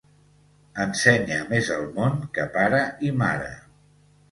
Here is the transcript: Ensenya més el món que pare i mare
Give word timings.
Ensenya 0.85 1.37
més 1.51 1.69
el 1.77 1.85
món 1.99 2.17
que 2.39 2.47
pare 2.59 2.83
i 3.11 3.15
mare 3.23 3.55